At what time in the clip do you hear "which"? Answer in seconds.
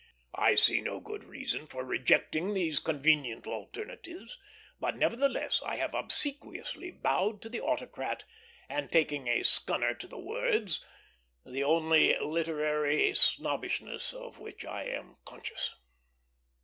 14.39-14.65